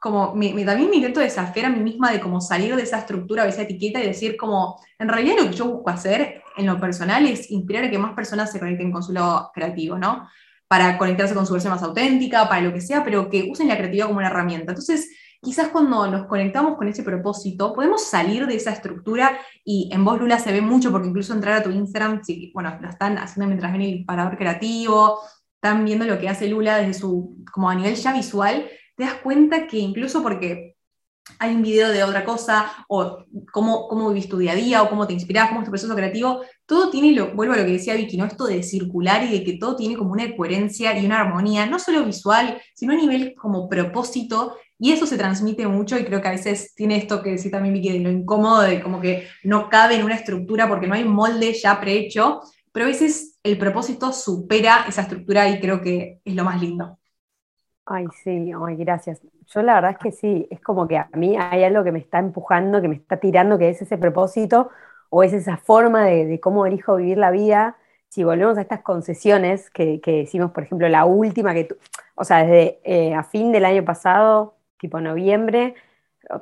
[0.00, 3.44] como me, también me intento desafiar a mí misma de como salir de esa estructura,
[3.44, 6.78] de esa etiqueta y decir como, en realidad lo que yo busco hacer en lo
[6.78, 10.28] personal es inspirar a que más personas se conecten con su lado creativo, ¿no?
[10.68, 13.76] Para conectarse con su versión más auténtica, para lo que sea, pero que usen la
[13.76, 14.72] creatividad como una herramienta.
[14.72, 15.08] Entonces,
[15.44, 20.18] quizás cuando nos conectamos con ese propósito, podemos salir de esa estructura y en vos,
[20.18, 23.46] Lula, se ve mucho porque incluso entrar a tu Instagram, si, bueno, lo están haciendo
[23.46, 25.20] mientras ven el parador creativo,
[25.54, 29.14] están viendo lo que hace Lula desde su, como a nivel ya visual, te das
[29.14, 30.74] cuenta que incluso porque
[31.38, 34.90] hay un video de otra cosa, o cómo, cómo vivís tu día a día, o
[34.90, 37.72] cómo te inspirás, cómo es tu proceso creativo, todo tiene, lo, vuelvo a lo que
[37.72, 38.26] decía Vicky, ¿no?
[38.26, 41.78] Esto de circular y de que todo tiene como una coherencia y una armonía, no
[41.78, 46.28] solo visual, sino a nivel como propósito, y eso se transmite mucho y creo que
[46.28, 49.70] a veces tiene esto que decía también Vicky, de lo incómodo, de como que no
[49.70, 54.12] cabe en una estructura porque no hay molde ya prehecho, pero a veces el propósito
[54.12, 56.98] supera esa estructura y creo que es lo más lindo.
[57.86, 59.22] Ay, sí, gracias.
[59.46, 62.00] Yo la verdad es que sí, es como que a mí hay algo que me
[62.00, 64.68] está empujando, que me está tirando, que es ese propósito
[65.08, 67.78] o es esa forma de, cómo elijo vivir la vida.
[68.10, 71.76] Si volvemos a estas concesiones que, que decimos, por ejemplo, la última que tú,
[72.16, 75.74] o sea, desde eh, a fin del año pasado tipo noviembre,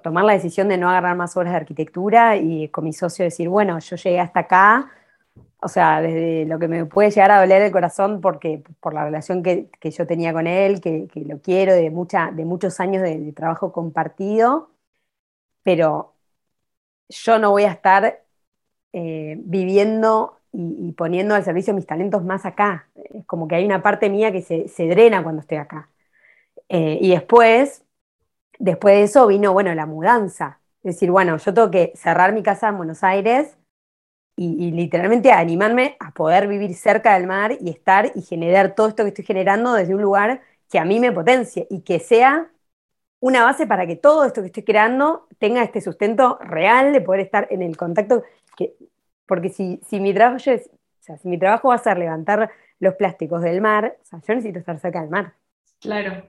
[0.02, 3.48] tomar la decisión de no agarrar más obras de arquitectura y con mi socio decir,
[3.48, 4.90] bueno, yo llegué hasta acá,
[5.61, 9.05] o sea, desde lo que me puede llegar a doler el corazón porque, por la
[9.05, 13.33] relación que, yo tenía con él, que, lo quiero, de, mucha, de muchos años de,
[13.33, 14.70] trabajo compartido,
[15.62, 16.14] pero
[17.09, 18.22] yo no voy a estar
[18.92, 22.88] eh, viviendo y, poniendo al servicio mis talentos más acá.
[22.94, 25.90] Es como que hay una parte mía que se, drena cuando estoy acá.
[26.68, 27.85] Eh, y después,
[28.58, 30.60] después de eso vino, bueno, la mudanza.
[30.82, 33.56] Es decir, bueno, yo tengo que cerrar mi casa en Buenos Aires
[34.36, 39.04] y, literalmente animarme a poder vivir cerca del mar y estar y generar todo esto
[39.04, 42.50] que estoy generando desde un lugar que a mí me potencie y que sea
[43.20, 47.20] una base para que todo esto que estoy creando tenga este sustento real de poder
[47.20, 48.24] estar en el contacto.
[48.56, 48.74] Que,
[49.26, 52.50] porque si, si, mi trabajo es, o sea, si mi trabajo va a ser levantar
[52.80, 55.34] los plásticos del mar, o sea, yo necesito estar cerca del mar.
[55.80, 56.26] Claro.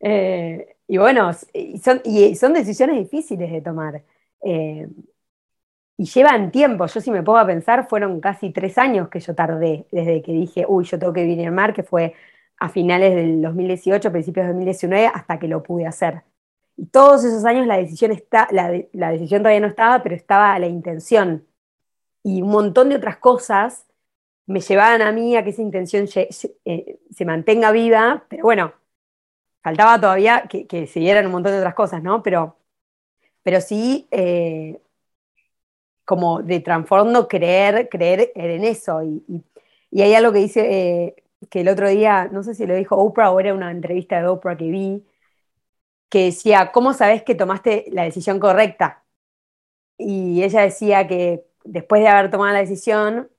[0.00, 1.30] Eh, y bueno,
[1.80, 4.02] son, y son decisiones difíciles de tomar.
[4.42, 4.88] Eh,
[5.96, 6.84] y llevan tiempo.
[6.86, 10.32] Yo si me pongo a pensar, fueron casi tres años que yo tardé desde que
[10.32, 12.14] dije, uy, yo tengo que vivir en mar, que fue
[12.58, 16.24] a finales del 2018, principios de 2019, hasta que lo pude hacer.
[16.76, 20.58] Y todos esos años la decisión, está, la, la decisión todavía no estaba, pero estaba
[20.58, 21.46] la intención.
[22.24, 23.86] Y un montón de otras cosas
[24.46, 28.72] me llevaban a mí a que esa intención eh, se mantenga viva, pero bueno,
[29.62, 32.22] faltaba todavía que, que se dieran un montón de otras cosas, ¿no?
[32.22, 32.56] Pero,
[33.42, 34.80] pero sí, eh,
[36.04, 39.02] como de trasfondo, creer, creer en eso.
[39.02, 39.24] Y,
[39.90, 40.60] y, hay algo que dice,
[41.08, 44.20] eh, que el otro día, no sé si lo dijo Oprah o era una entrevista
[44.20, 45.04] de Oprah que vi,
[46.08, 49.04] que decía, ¿cómo sabes que tomaste la decisión correcta?
[49.98, 53.30] Y ella decía que después de haber tomado la decisión,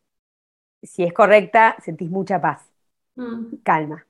[0.84, 2.70] si es correcta, sentís mucha paz,
[3.16, 3.58] mm.
[3.64, 4.08] calma.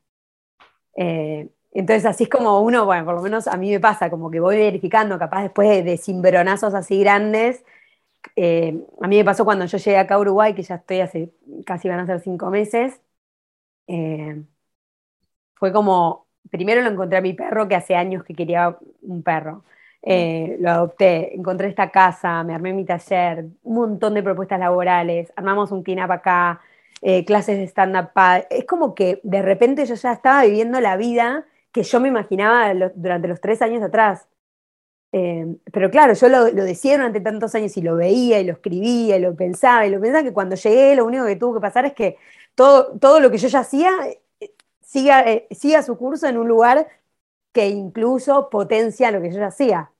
[0.95, 4.31] Eh, entonces así es como uno, bueno, por lo menos a mí me pasa, como
[4.31, 7.63] que voy verificando, capaz después de, cimbronazos así grandes.
[8.35, 11.33] Eh, a mí me pasó cuando yo llegué acá a Uruguay, que ya estoy hace
[11.65, 13.01] casi van a ser cinco meses.
[13.87, 14.43] Eh,
[15.55, 19.63] fue como, primero lo encontré a mi perro, que hace años que quería un perro.
[20.03, 25.31] Eh, lo adopté, encontré esta casa, me armé mi taller, un montón de propuestas laborales,
[25.35, 26.61] armamos un clean acá,
[27.01, 28.09] eh, clases de stand-up.
[28.49, 32.73] Es como que de repente yo ya estaba viviendo la vida que yo me imaginaba
[32.95, 34.27] durante los tres años atrás.
[35.13, 39.17] Eh, pero claro, yo lo, decía durante tantos años y lo veía y lo escribía
[39.17, 41.85] y lo pensaba y lo pensaba que cuando llegué lo único que tuvo que pasar
[41.85, 42.17] es que
[42.55, 43.91] todo, todo lo que yo ya hacía
[44.39, 46.87] eh, siga, siga su curso en un lugar
[47.53, 49.91] que incluso potencia lo que yo ya hacía.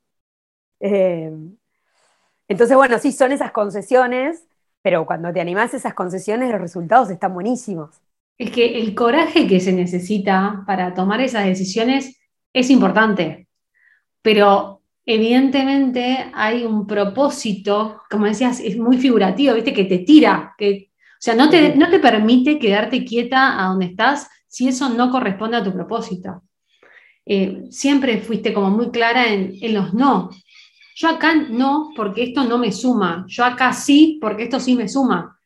[2.47, 4.45] entonces, bueno, sí, son esas concesiones
[4.81, 8.01] pero cuando te animás esas concesiones, los resultados están buenísimos.
[8.41, 12.19] Es que el coraje que se necesita para tomar esas decisiones
[12.51, 13.47] es importante,
[14.23, 19.73] pero evidentemente hay un propósito, como decías, es muy figurativo, ¿viste?
[19.73, 23.85] Que te tira, que, o sea, no te, no te permite quedarte quieta a donde
[23.85, 26.41] estás si eso no corresponde a tu propósito.
[27.23, 30.31] Eh, siempre fuiste como muy clara en, en los no,
[30.95, 33.23] yo acá no, porque esto no me suma.
[33.27, 35.37] Yo acá sí, porque esto sí me suma.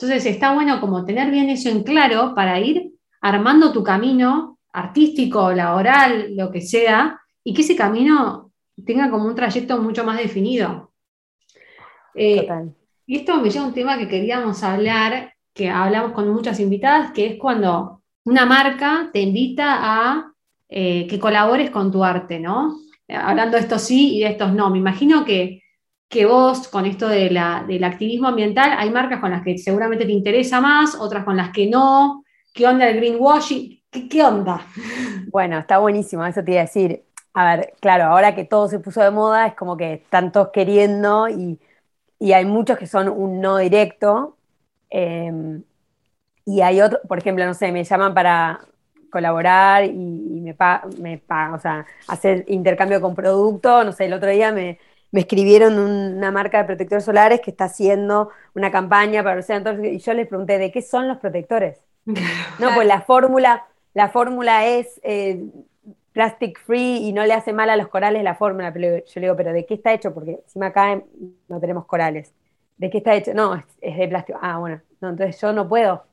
[0.00, 5.50] Entonces está bueno como tener bien eso en claro para ir armando tu camino artístico,
[5.52, 8.52] laboral, lo que sea, y que ese camino
[8.86, 10.92] tenga como un trayecto mucho más definido.
[12.14, 12.48] Eh,
[13.06, 17.10] y esto me lleva a un tema que queríamos hablar, que hablamos con muchas invitadas,
[17.10, 20.32] que es cuando una marca te invita a
[20.68, 22.76] eh, que colabores con tu arte, ¿no?
[23.08, 24.70] hablando de estos sí y de estos no.
[24.70, 25.62] Me imagino que,
[26.26, 27.28] vos, con esto de
[27.66, 31.50] del activismo ambiental, hay marcas con las que seguramente te interesa más, otras con las
[31.50, 32.24] que no.
[32.54, 33.80] ¿Qué onda el greenwashing?
[33.90, 34.66] ¿Qué, onda?
[35.30, 37.04] Bueno, está buenísimo, eso te iba a decir.
[37.34, 40.48] A ver, claro, ahora que todo se puso de moda, es como que están todos
[40.52, 41.60] queriendo y,
[42.32, 44.36] hay muchos que son un no directo.
[44.90, 45.62] Em,
[46.46, 48.60] y hay otros, por ejemplo, no sé, me llaman para,
[49.10, 53.84] colaborar y, me paga, o sea, hacer intercambio con producto.
[53.84, 54.78] No sé, el otro día me,
[55.12, 59.48] escribieron una marca de protectores solares que está haciendo una campaña para los
[59.84, 61.80] y yo les pregunté, ¿de qué son los protectores?
[62.58, 65.44] No, pues la fórmula, la fórmula es eh,
[66.12, 68.72] plastic free y no le hace mal a los corales la fórmula.
[68.72, 70.12] Pero yo le digo, ¿pero de qué está hecho?
[70.14, 71.02] Porque encima acá
[71.48, 72.32] no tenemos corales.
[72.76, 73.34] ¿De qué está hecho?
[73.34, 74.38] No, es, es de plástico.
[74.42, 76.04] Ah, bueno, no, entonces yo no puedo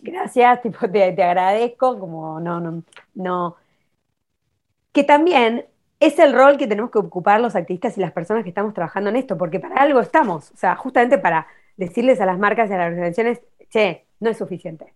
[0.00, 2.82] gracias, tipo, te, te agradezco, como no, no,
[3.14, 3.56] no.
[4.92, 5.66] Que también
[6.00, 9.10] es el rol que tenemos que ocupar los activistas y las personas que estamos trabajando
[9.10, 12.74] en esto, porque para algo estamos, o sea, justamente para decirles a las marcas y
[12.74, 14.94] a las organizaciones, che, no es suficiente.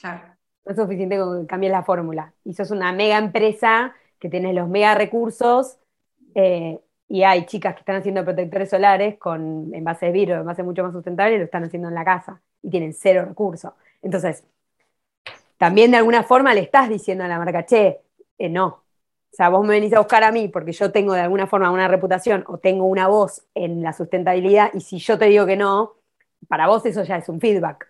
[0.00, 0.22] Claro.
[0.64, 2.32] No es suficiente con que cambies la fórmula.
[2.44, 5.78] Y sos una mega empresa que tienes los mega recursos
[6.34, 10.82] eh, y hay chicas que están haciendo protectores solares con envases de vidrio, envases mucho
[10.82, 13.72] más sustentables, y lo están haciendo en la casa y tienen cero recursos.
[14.02, 14.44] Entonces,
[15.56, 18.00] también de alguna forma le estás diciendo a la marca, che,
[18.38, 18.84] eh, no.
[19.32, 21.70] O sea, vos me venís a buscar a mí porque yo tengo de alguna forma
[21.70, 25.56] una reputación o tengo una voz en la sustentabilidad y si yo te digo que
[25.56, 25.94] no,
[26.48, 27.88] para vos eso ya es un feedback.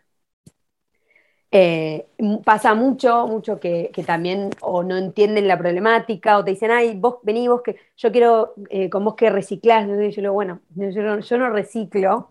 [1.51, 2.07] Eh,
[2.45, 7.17] pasa mucho, mucho que, también o no entienden la problemática o te dicen, ay, vos
[7.23, 9.87] vení, vos que yo quiero eh, con vos que reciclás.
[9.87, 12.31] yo digo, bueno, yo no reciclo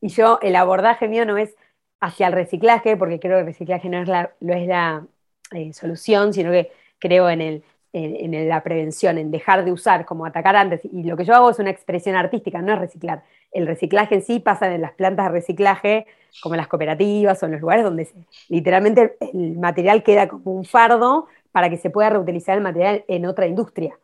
[0.00, 1.54] y yo, el abordaje mío no es
[2.00, 5.06] hacia el reciclaje, porque creo que el reciclaje no es la, es la
[5.52, 10.26] eh, solución, sino que creo en, el, en, la prevención, en dejar de usar como
[10.26, 10.80] atacar antes.
[10.84, 13.22] Y lo que yo hago es una expresión artística, no es reciclar.
[13.52, 16.06] El reciclaje en sí pasa en las plantas de reciclaje,
[16.42, 18.08] como en las cooperativas o en los lugares donde
[18.48, 23.26] literalmente el material queda como un fardo para que se pueda reutilizar el material en
[23.26, 23.96] otra industria.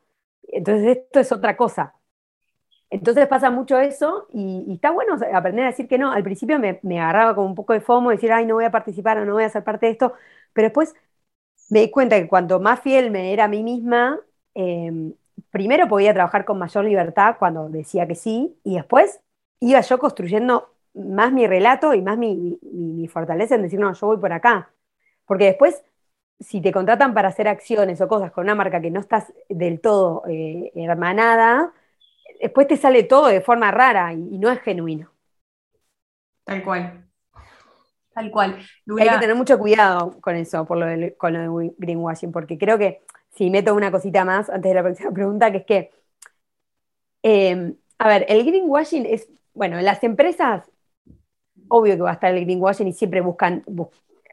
[0.49, 1.95] Entonces esto es otra cosa.
[2.91, 6.13] Entonces pasa mucho eso y, está bueno aprender a decir que no.
[6.13, 9.19] Al principio me, agarraba como un poco de fomo, decir, ay, no voy a participar
[9.19, 10.15] o no voy a ser parte de esto,
[10.53, 10.95] pero después
[11.71, 14.21] me di cuenta que cuanto más fiel me era a mí misma,
[14.55, 15.15] em,
[15.51, 19.21] primero podía trabajar con mayor libertad cuando decía que sí, y después
[19.61, 22.59] iba yo construyendo más mi relato y más mi,
[23.09, 24.73] fortaleza en decir, no, yo voy por acá.
[25.27, 25.83] Porque después,
[26.41, 29.81] si te contratan para hacer acciones o cosas con una marca que no estás del
[29.81, 31.73] todo eh, hermanada,
[32.41, 35.11] después te sale todo de forma rara y, no es genuino.
[36.45, 37.10] Tal cual.
[38.15, 38.59] Tal cual.
[38.99, 42.77] Hay que tener mucho cuidado con eso, por lo con lo de greenwashing, porque creo
[42.79, 45.91] que si meto una cosita más antes de la próxima pregunta, que es que,
[47.23, 50.69] em, a ver, el greenwashing es, bueno, en las empresas,
[51.69, 53.65] obvio que va a estar el greenwashing y siempre buscan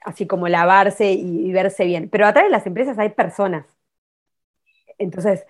[0.03, 3.65] así como lavarse y, verse bien, pero atrás de las empresas hay personas.
[4.97, 5.45] Entonces,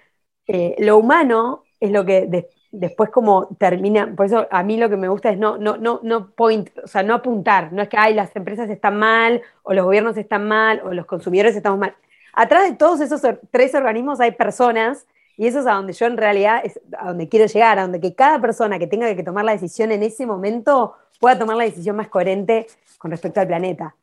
[0.48, 4.98] eh, lo humano es lo que después como termina, por eso a mí lo que
[4.98, 7.98] me gusta es no, no, no, no point, o sea, no apuntar, no es que
[7.98, 11.96] ay, las empresas están mal, o los gobiernos están mal, o los consumidores estamos mal.
[12.34, 16.18] atrás de todos esos tres organismos hay personas y eso es a donde yo en
[16.18, 19.46] realidad, es a donde quiero llegar, a donde que cada persona que tenga que tomar
[19.46, 23.96] la decisión en ese momento pueda tomar la decisión más coherente con respecto al planeta.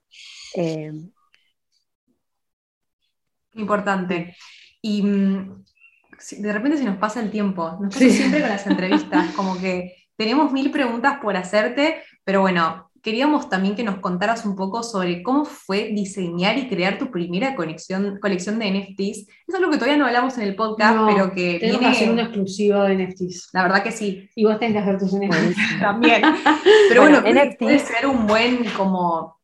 [0.55, 0.93] Eh,
[3.55, 4.37] Importante.
[4.83, 5.65] Y mm,
[6.39, 9.97] de repente se nos pasa el tiempo, nos pasa siempre con las entrevistas, como que
[10.17, 15.23] tenemos mil preguntas por hacerte, pero bueno, queríamos también que nos contaras un poco sobre
[15.23, 19.19] cómo fue diseñar y crear tu primera colección, colección de NFTs.
[19.19, 22.11] Eso es algo que todavía no hablamos en el podcast, pero que tenemos que hacer
[22.11, 23.51] un exclusivo de NFTs.
[23.53, 24.31] La verdad que sí.
[24.35, 25.57] Y vos tenés que hacer tus NFTs.
[25.81, 26.23] también.
[26.89, 29.39] Pero bueno, NFTs puede ser un buen como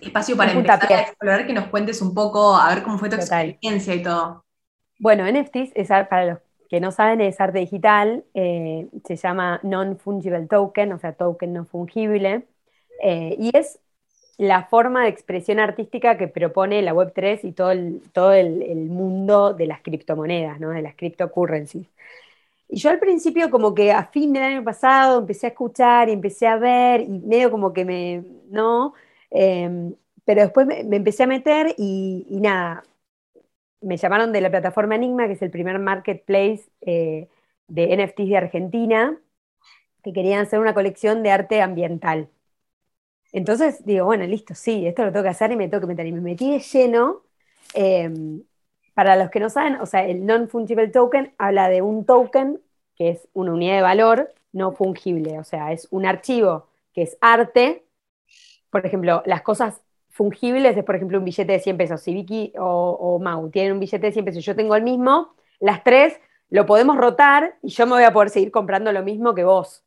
[0.00, 3.14] espacio para empezar a explorar, que nos cuentes un poco, a ver cómo fue tu
[3.14, 4.45] experiencia y todo.
[4.98, 10.46] Bueno, NFTs, es, para los que no saben, es arte digital, eh, se llama Non-Fungible
[10.48, 12.46] Token, o sea, token no fungible.
[13.02, 13.78] Eh, y es
[14.38, 19.54] la forma de expresión artística que propone la Web3 y todo el, todo el, mundo
[19.54, 20.70] de las criptomonedas, ¿no?
[20.70, 21.86] de las cryptocurrencies.
[22.68, 26.12] Y yo al principio como que a fin del año pasado empecé a escuchar y
[26.12, 28.94] empecé a ver y medio como que me, ¿no?
[29.30, 32.82] Em, pero después me, empecé a meter y, nada,
[33.80, 37.28] me llamaron de la plataforma Enigma, que es el primer marketplace eh,
[37.68, 39.18] de NFTs de Argentina,
[40.02, 42.28] que querían hacer una colección de arte ambiental.
[43.32, 46.06] Entonces digo, bueno, listo, sí, esto lo tengo que hacer y me tengo que meter.
[46.06, 47.22] Y me metí de lleno.
[47.74, 48.42] Em,
[48.94, 52.60] para los que no saben, o sea, el non-fungible token habla de un token
[52.96, 57.18] que es una unidad de valor no fungible, o sea, es un archivo que es
[57.20, 57.84] arte.
[58.70, 59.82] Por ejemplo, las cosas
[60.16, 62.00] fungibles es, por ejemplo, un billete de 100 pesos.
[62.00, 65.84] Si Vicky o, Mau tienen un billete de 100 pesos, yo tengo el mismo, las
[65.84, 69.44] tres lo podemos rotar y yo me voy a poder seguir comprando lo mismo que
[69.44, 69.84] vos.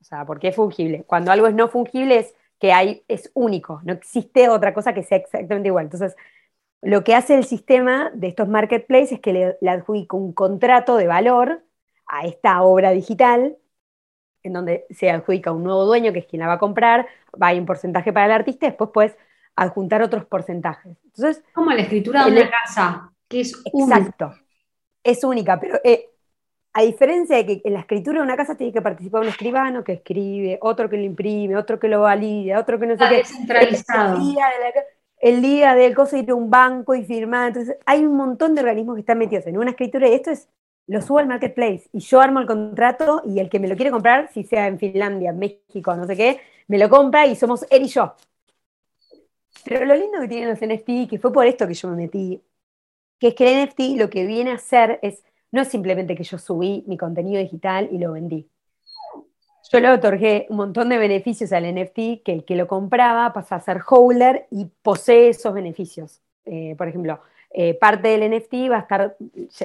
[0.00, 1.04] O sea, porque es fungible.
[1.04, 5.02] Cuando algo es no fungible es que hay, es único, no existe otra cosa que
[5.02, 5.86] sea exactamente igual.
[5.86, 6.14] Entonces,
[6.82, 11.08] lo que hace el sistema de estos marketplaces es que le, adjudica un contrato de
[11.08, 11.64] valor
[12.06, 13.56] a esta obra digital,
[14.42, 17.08] en donde se adjudica un nuevo dueño, que es quien la va a comprar,
[17.40, 19.16] va a un porcentaje para el artista, y después puedes
[19.62, 20.96] adjuntar otros porcentajes.
[21.04, 24.34] Entonces, como la escritura de una casa, que es Exacto.
[25.02, 26.10] Es única, pero eh,
[26.72, 29.82] a diferencia de que en la escritura de una casa tiene que participar un escribano
[29.82, 33.16] que escribe, otro que lo imprime, otro que lo valida, otro que no sé qué.
[33.16, 34.16] Descentralizado.
[34.16, 34.84] El día, de
[35.20, 37.48] el día del coso ir a un banco y firmar.
[37.48, 40.48] Entonces, hay un montón de organismos que están metidos en una escritura y esto es,
[40.86, 43.90] lo subo al marketplace y yo armo el contrato y el que me lo quiere
[43.90, 47.82] comprar, si sea en Finlandia, México, no sé qué, me lo compra y somos él
[47.82, 48.14] y yo.
[49.64, 52.42] Pero lo lindo que tienen los NFT, que fue por esto que yo me metí,
[53.18, 56.24] que es que el NFT lo que viene a hacer es no es simplemente que
[56.24, 58.48] yo subí mi contenido digital y lo vendí.
[59.70, 63.56] Yo le otorgué un montón de beneficios al NFT que el que lo compraba pasa
[63.56, 66.22] a ser holder y posee esos beneficios.
[66.46, 69.16] Eh, por ejemplo, eh, parte del NFT va a estar,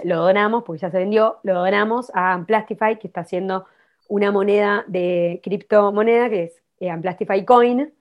[0.04, 3.66] lo donamos, porque ya se vendió, lo donamos a Amplastify, que está haciendo
[4.10, 7.94] una moneda de criptomoneda, que es eh, Amplastify Coin,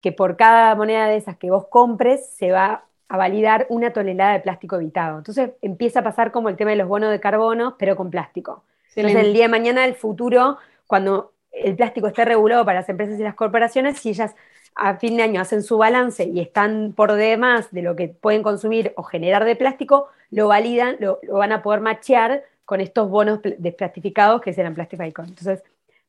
[0.00, 4.34] que por cada moneda de esas que vos compres se va a validar una tonelada
[4.34, 5.18] de plástico evitado.
[5.18, 8.62] Entonces empieza a pasar como el tema de los bonos de carbono, pero con plástico.
[8.94, 13.18] Entonces el día de mañana, el futuro, cuando el plástico esté regulado para las empresas
[13.18, 14.34] y las corporaciones, si ellas
[14.76, 18.42] a fin de año hacen su balance y están por demás de lo que pueden
[18.42, 23.40] consumir o generar de plástico, lo validan, lo, van a poder machear con estos bonos
[23.58, 25.62] desplastificados que serán Plastify Entonces,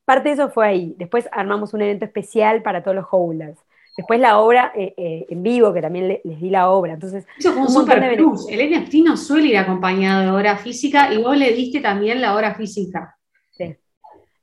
[0.04, 0.94] parte de eso fue ahí.
[0.96, 3.58] Después armamos un evento especial para todos los holders.
[3.96, 6.94] Después la obra eh, eh, en vivo, que también les di la obra.
[6.94, 8.48] Entonces, Eso es un, super plus.
[8.48, 12.34] El NFT no suele ir acompañado de obra física y vos le diste también la
[12.34, 13.18] obra física.
[13.50, 13.76] Sí.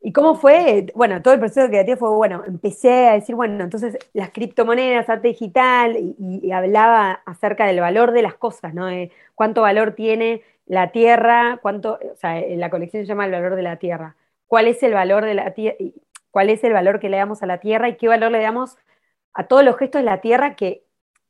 [0.02, 0.86] ¿Y cómo fue?
[0.94, 5.30] Bueno, todo el proceso creativo fue, bueno, empecé a decir, bueno, entonces las criptomonedas, arte
[5.30, 8.86] digital, y, hablaba acerca del valor de las cosas, ¿no?
[8.86, 13.56] De cuánto valor tiene la tierra, cuánto, o sea, la colección se llama el valor
[13.56, 14.16] de la tierra.
[14.46, 15.76] ¿Cuál es el valor de la tierra?
[16.30, 18.78] ¿Cuál es el valor que le damos a la tierra y qué valor le damos
[19.40, 20.84] a todos los gestos de la Tierra que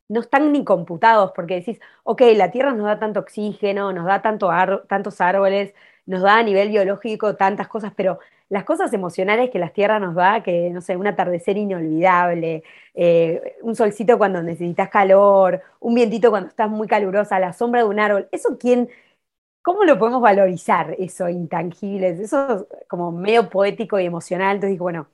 [0.09, 4.21] no están ni computados, porque decís, ok, la Tierra nos da tanto oxígeno, nos da
[4.21, 4.49] tanto
[4.87, 5.73] tantos árboles,
[6.07, 8.19] nos da a nivel biológico tantas cosas, pero
[8.49, 12.63] las cosas emocionales que la Tierra nos da, que no sé, un atardecer inolvidable,
[12.95, 17.87] eh, un solcito cuando necesitas calor, un vientito cuando estás muy calurosa, la sombra de
[17.89, 18.89] un árbol, eso quién,
[19.61, 22.09] ¿cómo lo podemos valorizar, eso intangible?
[22.09, 25.07] Eso es como medio poético y emocional, entonces digo, bueno,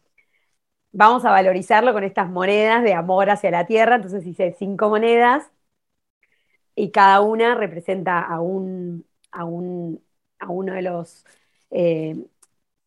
[0.96, 3.96] vamos a valorizarlo con estas monedas de amor hacia la tierra.
[3.96, 5.52] Entonces hice cinco monedas
[6.76, 10.04] y cada una representa a, un, a, un,
[10.39, 11.26] a uno de los,
[11.72, 12.16] eh,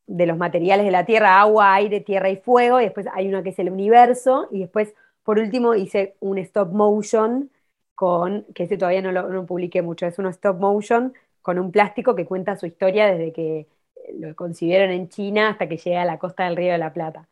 [0.07, 2.81] de los materiales de la tierra, agua, aire, tierra y fuego.
[2.81, 4.49] Y después hay uno que es el universo.
[4.53, 4.95] Y después,
[5.25, 7.51] por último, hice un stop motion
[7.95, 11.73] con, que ese todavía no lo no publiqué mucho, es uno stop motion con un
[11.73, 13.67] plástico que cuenta su historia desde que
[14.15, 17.29] lo concibieron en China hasta que llega a la costa del Río de la Plata.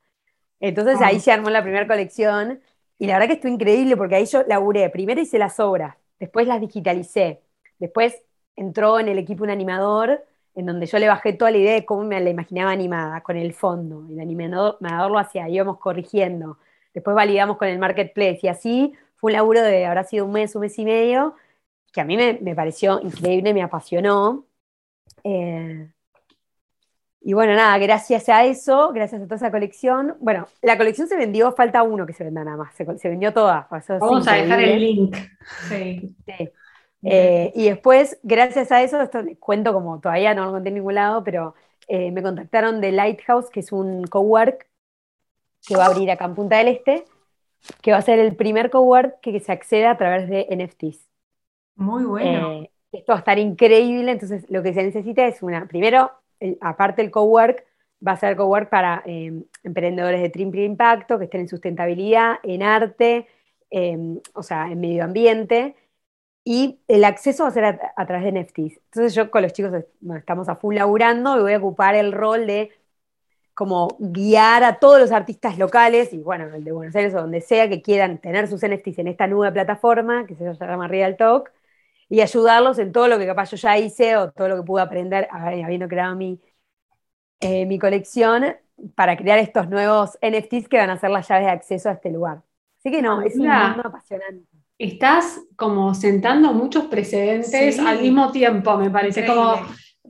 [0.61, 2.61] Entonces ahí se armó la primera colección
[2.99, 4.89] y la verdad que estuvo increíble porque ahí yo laburé.
[4.91, 7.43] Primero hice las obras, después las digitalicé,
[7.79, 8.23] después
[8.57, 11.85] entró en el equipo un animador en donde yo le bajé toda la idea de
[11.85, 14.07] cómo me la imaginaba animada, con el fondo.
[14.11, 16.59] El animador, lo hacía, íbamos corrigiendo.
[16.95, 20.55] Después validamos con el marketplace y así fue un laburo de, habrá sido un mes,
[20.55, 21.35] un mes y medio,
[21.93, 24.47] que a mí me, pareció increíble, me apasionó.
[25.25, 25.91] Eh,
[27.27, 30.15] y bueno, nada, gracias a eso, gracias a toda esa colección.
[30.21, 33.67] Bueno, la colección se vendió, falta uno que se venda nada más, se, vendió toda.
[33.99, 35.17] Vamos a dejar el link.
[35.69, 36.15] Sí.
[37.03, 40.77] Eh, y después, gracias a eso, esto les cuento como todavía no lo conté en
[40.77, 41.57] ningún lado, pero
[41.89, 44.69] eh, me contactaron de Lighthouse, que es un cowork
[45.67, 47.07] que va a abrir acá en Punta del Este,
[47.83, 51.09] que va a ser el primer cowork que, se acceda a través de NFTs.
[51.75, 52.53] Muy bueno.
[52.53, 56.13] Eh, esto va a estar increíble, entonces lo que se necesita es una, primero,
[56.61, 57.65] aparte el cowork,
[58.07, 63.27] va a ser cowork para emprendedores de triple impacto, que estén en sustentabilidad, en arte,
[64.35, 65.77] o sea, en medio ambiente,
[66.45, 68.81] y el acceso va a ser a, través de NFTs.
[68.85, 69.73] Entonces yo con los chicos
[70.17, 72.71] estamos a full laburando y voy a ocupar el rol de
[73.53, 77.41] como guiar a todos los artistas locales y bueno, el de Buenos Aires o donde
[77.41, 81.51] sea que quieran tener sus NFTs en esta nueva plataforma que se llama Real Talk
[82.09, 84.83] y ayudarlos en todo lo que capaz yo ya hice o todo lo que pude
[84.83, 86.41] aprender habiendo creado mi,
[87.41, 88.57] eh, mi colección
[88.95, 92.11] para crear estos nuevos NFTs que van a ser las llaves de acceso a este
[92.11, 92.43] lugar.
[92.79, 98.77] Así que no, es un mundo apasionante estás como sentando muchos precedentes al mismo tiempo,
[98.77, 99.25] me parece.
[99.27, 99.55] Como,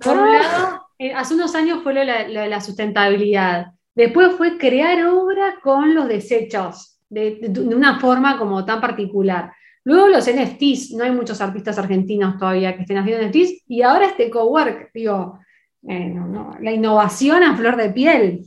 [0.01, 3.73] por un lado, eh, hace unos años fue lo de, la, sustentabilidad.
[3.95, 7.41] Después fue crear obra con los desechos, de,
[7.75, 9.53] una forma como tan particular.
[9.87, 14.07] Luego los NFTs, no hay muchos artistas argentinos todavía que estén haciendo NFTs, y ahora
[14.07, 15.39] este cowork, digo,
[15.87, 16.13] eh,
[16.61, 18.45] la innovación a flor de piel.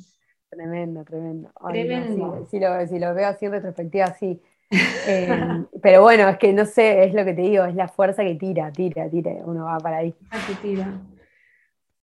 [0.50, 1.50] Tremendo, tremendo.
[1.72, 2.46] tremendo.
[2.52, 4.38] si, lo, si, lo, veo así en retrospectiva, sí.
[4.70, 5.30] Eh,
[5.82, 8.36] pero bueno, es que no sé, es lo que te digo, es la fuerza que
[8.36, 10.14] tira, tira, tira, uno va para ahí.
[10.62, 10.92] tira.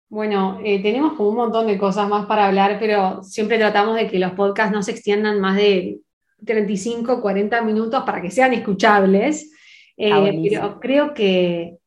[0.08, 4.08] Bueno, eh, tenemos como un montón de cosas más para hablar, pero siempre tratamos de
[4.08, 6.00] que los podcasts no se extiendan más de
[6.44, 9.52] 35, 40 minutos para que sean escuchables.
[9.96, 11.78] Eh, pero creo que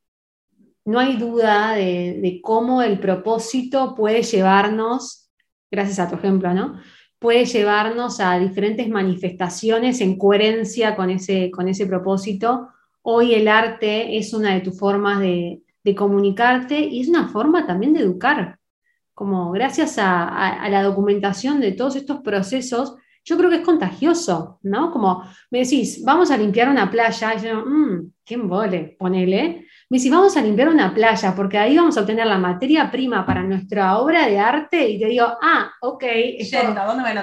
[0.86, 5.30] no hay duda de, de, cómo el propósito puede llevarnos,
[5.70, 6.80] gracias a tu ejemplo, ¿no?
[7.20, 12.70] puede llevarnos a diferentes manifestaciones en coherencia con ese, con ese propósito.
[13.02, 15.62] Hoy el arte es una de tus formas de,
[15.97, 18.60] comunicarte y es una forma también de educar.
[19.16, 22.95] Como gracias a, la documentación de todos estos procesos,
[23.30, 24.90] yo creo que es contagioso, ¿no?
[24.92, 29.68] Como me decís, vamos a limpiar una playa, y yo, mmm, qué embole, ponele.
[29.88, 33.28] Me dice, vamos a limpiar una playa, porque ahí vamos a obtener la materia prima
[33.28, 36.04] para nuestra obra de arte, y te digo, ah, ok,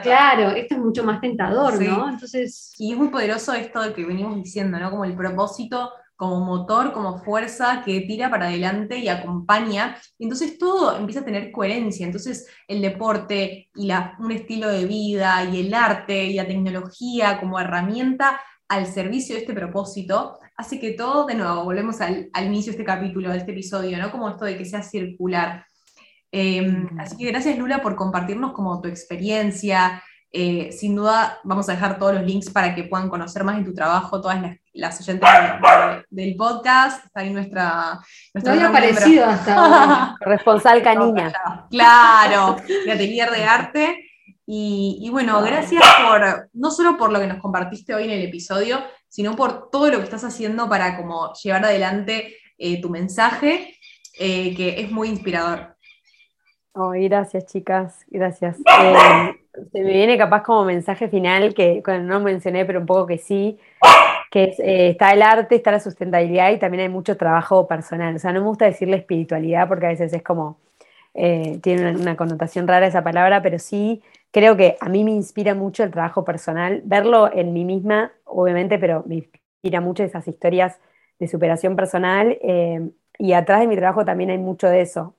[0.01, 2.09] claro, esto es mucho más tentador, ¿no?
[2.09, 2.73] Entonces...
[2.79, 4.93] Y es muy poderoso esto de que venimos diciendo, ¿no?
[4.93, 9.97] Como el propósito como motor, como fuerza que tira para adelante y acompaña.
[10.19, 12.07] Y entonces todo empieza a tener coherencia.
[12.07, 17.39] Entonces el deporte y la, un estilo de vida y el arte y la tecnología
[17.39, 22.73] como herramienta al servicio de este propósito hace que todo, de nuevo, volvemos al, inicio
[22.73, 24.11] de este capítulo, de este episodio, ¿no?
[24.11, 25.67] Como esto de que sea circular.
[26.33, 30.03] Em, así que gracias Lula por compartirnos como tu experiencia.
[30.39, 33.65] Eh, sin duda vamos a dejar todos los links para que puedan conocer más de
[33.65, 34.39] tu trabajo, todas
[34.75, 35.27] las, oyentes
[36.11, 37.07] del podcast.
[37.07, 37.99] Está ahí nuestra...
[38.35, 41.33] nuestra no había aparecido hasta Responsal canina.
[41.71, 44.11] Claro, de Atelier de Arte.
[44.45, 48.85] Y, bueno, gracias por, no solo por lo que nos compartiste hoy en el episodio,
[49.09, 53.75] sino por todo lo que estás haciendo para como llevar adelante eh, tu mensaje,
[54.19, 55.77] eh, que es muy inspirador.
[56.75, 58.59] Oh, gracias, chicas, gracias.
[58.83, 59.31] Eh,
[59.73, 63.59] se me viene capaz como mensaje final, que no mencioné, pero un poco que sí,
[64.31, 68.17] que es, está el arte, está la sustentabilidad y también hay mucho trabajo personal.
[68.17, 70.59] O sea, no me gusta decirle espiritualidad porque a veces es como,
[71.15, 75.55] tiene una, una, connotación rara esa palabra, pero sí creo que a mí me inspira
[75.55, 80.79] mucho el trabajo personal, verlo en mí misma, obviamente, pero me inspira mucho esas historias
[81.19, 85.15] de superación personal eh, y atrás de mi trabajo también hay mucho de eso.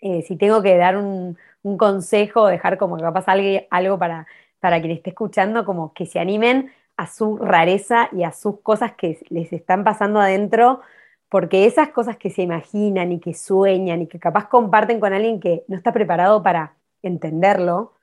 [0.00, 1.38] Eh, si tengo que dar un,
[1.76, 3.26] consejo, dejar como que capaz
[3.70, 4.26] algo, para,
[4.60, 8.92] para quien esté escuchando, como que se animen a su rareza y a sus cosas
[8.94, 10.80] que les están pasando adentro,
[11.28, 15.40] porque esas cosas que se imaginan y que sueñan y que capaz comparten con alguien
[15.40, 17.94] que no está preparado para entenderlo,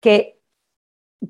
[0.00, 0.38] que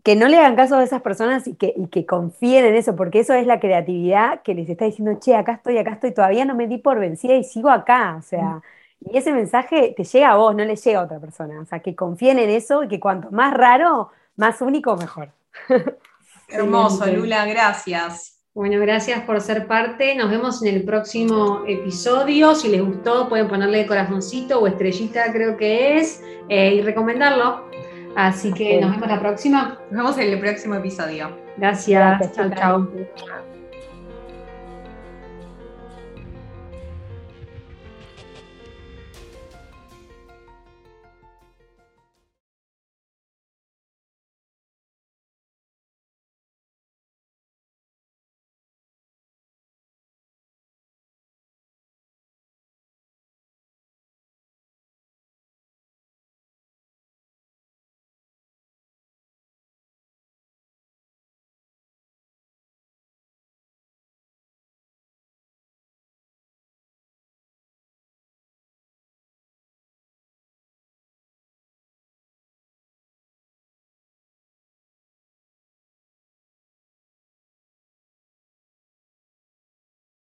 [0.04, 3.20] que no le hagan caso a esas personas y que, que confíen en eso, porque
[3.20, 6.54] eso es la creatividad que les está diciendo, che, acá estoy, acá estoy, todavía no
[6.54, 8.16] me di por vencida y sigo acá.
[8.18, 8.62] O sea,
[9.10, 11.60] y ese mensaje te llega a vos, no le llega a otra persona.
[11.60, 15.30] O sea, que confíen en eso y que cuanto más raro, más único, mejor.
[16.48, 18.38] Hermoso, Lula, gracias.
[18.54, 20.14] Bueno, gracias por ser parte.
[20.14, 22.54] Nos vemos en el próximo episodio.
[22.54, 27.66] Si les gustó, pueden ponerle corazoncito o estrellita, creo que es, eh, y recomendarlo.
[28.14, 29.78] Así que nos vemos la próxima.
[29.90, 31.34] Nos vemos en el próximo episodio.
[31.56, 32.32] Gracias.
[32.34, 33.51] Chao, chao.